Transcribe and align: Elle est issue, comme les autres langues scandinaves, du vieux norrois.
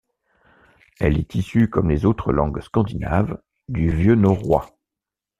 Elle 0.99 1.19
est 1.19 1.35
issue, 1.35 1.69
comme 1.69 1.91
les 1.91 2.05
autres 2.05 2.31
langues 2.33 2.59
scandinaves, 2.61 3.39
du 3.69 3.91
vieux 3.91 4.15
norrois. 4.15 4.75